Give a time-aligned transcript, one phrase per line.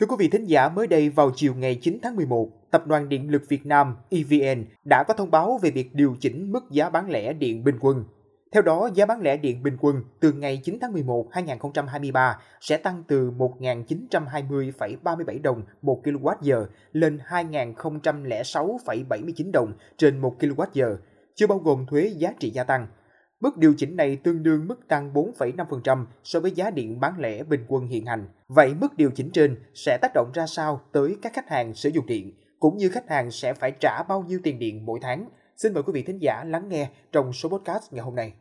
[0.00, 3.08] Thưa quý vị thính giả, mới đây vào chiều ngày 9 tháng 11, Tập đoàn
[3.08, 6.90] Điện lực Việt Nam EVN đã có thông báo về việc điều chỉnh mức giá
[6.90, 8.04] bán lẻ điện bình quân.
[8.52, 12.76] Theo đó, giá bán lẻ điện bình quân từ ngày 9 tháng 11 2023 sẽ
[12.76, 20.96] tăng từ 1.920,37 đồng 1 kWh lên 2.006,79 đồng trên 1 kWh,
[21.34, 22.86] chưa bao gồm thuế giá trị gia tăng.
[23.44, 27.42] Mức điều chỉnh này tương đương mức tăng 4,5% so với giá điện bán lẻ
[27.42, 28.28] bình quân hiện hành.
[28.48, 31.88] Vậy mức điều chỉnh trên sẽ tác động ra sao tới các khách hàng sử
[31.88, 35.28] dụng điện, cũng như khách hàng sẽ phải trả bao nhiêu tiền điện mỗi tháng?
[35.56, 38.32] Xin mời quý vị thính giả lắng nghe trong số podcast ngày hôm nay.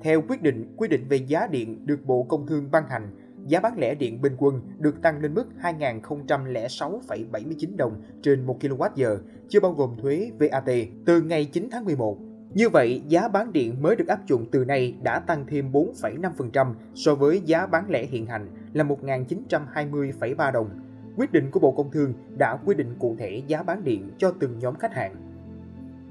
[0.00, 3.10] Theo quyết định quy định về giá điện được Bộ Công Thương ban hành,
[3.48, 9.16] giá bán lẻ điện bình quân được tăng lên mức 2.006,79 đồng trên 1 kWh,
[9.48, 10.70] chưa bao gồm thuế VAT,
[11.06, 12.18] từ ngày 9 tháng 11.
[12.54, 16.74] Như vậy, giá bán điện mới được áp dụng từ nay đã tăng thêm 4,5%
[16.94, 20.68] so với giá bán lẻ hiện hành là 1.920,3 đồng.
[21.16, 24.32] Quyết định của Bộ Công Thương đã quy định cụ thể giá bán điện cho
[24.40, 25.16] từng nhóm khách hàng.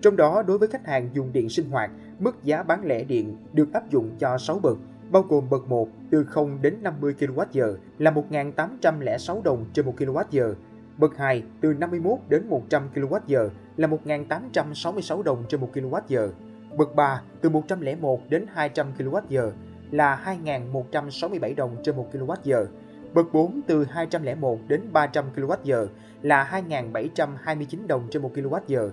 [0.01, 3.37] Trong đó, đối với khách hàng dùng điện sinh hoạt, mức giá bán lẻ điện
[3.53, 4.77] được áp dụng cho 6 bậc
[5.11, 10.53] bao gồm bậc 1 từ 0 đến 50 kWh là 1.806 đồng trên 1 kWh,
[10.97, 16.29] bậc 2 từ 51 đến 100 kWh là 1.866 đồng trên 1 kWh,
[16.77, 19.51] bậc 3 từ 101 đến 200 kWh
[19.91, 22.65] là 2.167 đồng trên 1 kWh,
[23.13, 25.87] bậc 4 từ 201 đến 300 kWh
[26.21, 28.89] là 2.729 đồng trên 1 kWh,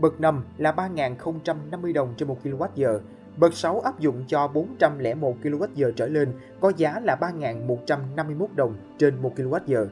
[0.00, 2.98] bậc 5 là 3.050 đồng trên 1 kWh
[3.38, 9.22] Bậc 6 áp dụng cho 401 kWh trở lên có giá là 3.151 đồng trên
[9.22, 9.86] 1 kWh.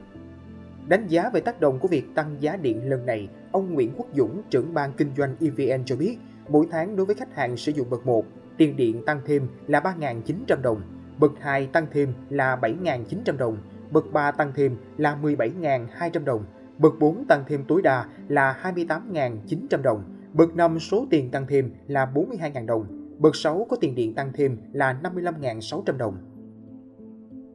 [0.87, 4.07] Đánh giá về tác động của việc tăng giá điện lần này, ông Nguyễn Quốc
[4.15, 6.17] Dũng, trưởng ban kinh doanh EVN cho biết,
[6.49, 8.25] mỗi tháng đối với khách hàng sử dụng bậc 1,
[8.57, 10.81] tiền điện tăng thêm là 3.900 đồng,
[11.19, 13.57] bậc 2 tăng thêm là 7.900 đồng,
[13.91, 16.45] bậc 3 tăng thêm là 17.200 đồng,
[16.77, 20.03] bậc 4 tăng thêm tối đa là 28.900 đồng,
[20.33, 24.31] bậc 5 số tiền tăng thêm là 42.000 đồng, Bậc 6 có tiền điện tăng
[24.33, 26.17] thêm là 55.600 đồng.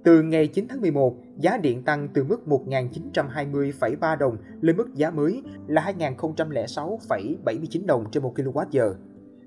[0.04, 5.10] Từ ngày 9 tháng 11, giá điện tăng từ mức 1.920,3 đồng lên mức giá
[5.10, 8.94] mới là 2.006,79 đồng trên 1 kWh.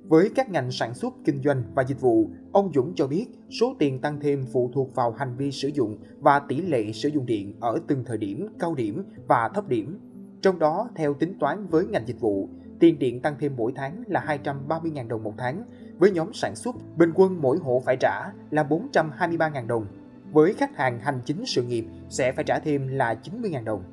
[0.08, 3.76] Với các ngành sản xuất, kinh doanh và dịch vụ, ông Dũng cho biết số
[3.80, 7.26] tiền tăng thêm phụ thuộc vào hành vi sử dụng và tỷ lệ sử dụng
[7.26, 10.00] điện ở từng thời điểm, cao điểm và thấp điểm.
[10.42, 12.50] Trong đó, theo tính toán với ngành dịch vụ,
[12.80, 15.64] tiền điện tăng thêm mỗi tháng là 230.000 đồng một tháng,
[15.98, 19.86] với nhóm sản xuất, bình quân mỗi hộ phải trả là 423.000 đồng.
[20.32, 23.84] Với khách hàng hành chính sự nghiệp sẽ phải trả thêm là 90.000 đồng.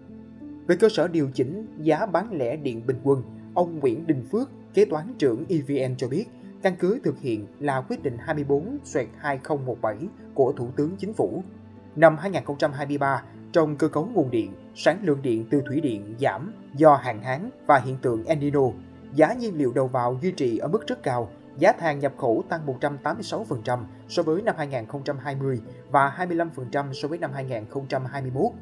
[0.67, 3.23] Về cơ sở điều chỉnh giá bán lẻ điện bình quân,
[3.55, 6.25] ông Nguyễn Đình Phước, kế toán trưởng EVN cho biết,
[6.63, 11.43] căn cứ thực hiện là quyết định 24-2017 của Thủ tướng Chính phủ.
[11.97, 16.95] Năm 2023, trong cơ cấu nguồn điện, sản lượng điện từ thủy điện giảm do
[16.95, 18.63] hạn hán và hiện tượng El Nino.
[19.15, 22.45] Giá nhiên liệu đầu vào duy trì ở mức rất cao giá than nhập khẩu
[22.49, 28.53] tăng 186% so với năm 2020 và 25% so với năm 2021.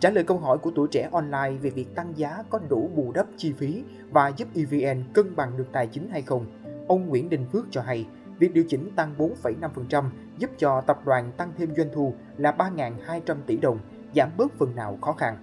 [0.00, 3.12] Trả lời câu hỏi của tuổi trẻ online về việc tăng giá có đủ bù
[3.12, 6.46] đắp chi phí và giúp EVN cân bằng được tài chính hay không,
[6.88, 8.06] ông Nguyễn Đình Phước cho hay
[8.38, 10.04] việc điều chỉnh tăng 4,5%
[10.38, 13.78] giúp cho tập đoàn tăng thêm doanh thu là 3.200 tỷ đồng,
[14.14, 15.36] giảm bớt phần nào khó khăn.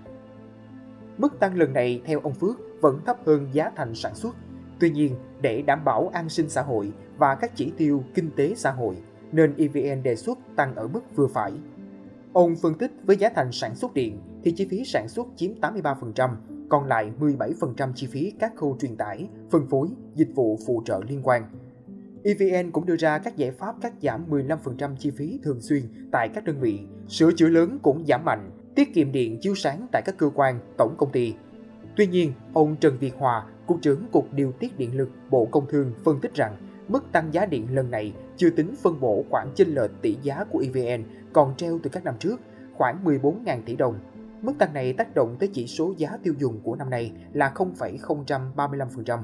[1.18, 4.36] Mức tăng lần này theo ông Phước vẫn thấp hơn giá thành sản xuất
[4.80, 8.54] Tuy nhiên, để đảm bảo an sinh xã hội và các chỉ tiêu kinh tế
[8.56, 8.96] xã hội,
[9.32, 11.52] nên EVN đề xuất tăng ở mức vừa phải.
[12.34, 15.52] Ông phân tích với giá thành sản xuất điện thì chi phí sản xuất chiếm
[15.62, 16.30] 83%,
[16.70, 21.02] còn lại 17% chi phí các khâu truyền tải, phân phối, dịch vụ phụ trợ
[21.08, 21.44] liên quan.
[22.24, 26.30] EVN cũng đưa ra các giải pháp cắt giảm 15% chi phí thường xuyên tại
[26.30, 30.02] các đơn vị, sửa chữa lớn cũng giảm mạnh, tiết kiệm điện chiếu sáng tại
[30.06, 31.34] các cơ quan, tổng công ty.
[31.96, 35.66] Tuy nhiên, ông Trần Việt Hòa, Cục trưởng Cục Điều tiết Điện lực Bộ Công
[35.70, 36.58] Thương phân tích rằng
[36.88, 40.44] mức tăng giá điện lần này chưa tính phân bổ khoản chênh lệch tỷ giá
[40.44, 41.04] của EVN
[41.34, 42.42] còn treo từ các năm trước,
[42.74, 44.00] khoảng 14.000 tỷ đồng.
[44.42, 47.52] Mức tăng này tác động tới chỉ số giá tiêu dùng của năm nay là
[47.56, 49.20] 0,035%.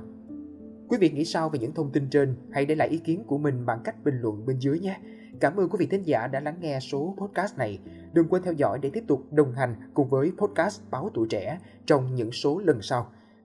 [0.88, 2.36] Quý vị nghĩ sao về những thông tin trên?
[2.52, 5.00] Hãy để lại ý kiến của mình bằng cách bình luận bên dưới nhé.
[5.40, 7.80] Cảm ơn quý vị thính giả đã lắng nghe số podcast này.
[8.14, 11.60] Đừng quên theo dõi để tiếp tục đồng hành cùng với podcast Báo Tuổi Trẻ
[11.86, 13.12] trong những số lần sau.